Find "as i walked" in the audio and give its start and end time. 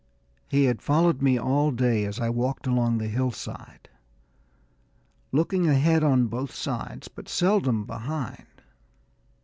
2.05-2.65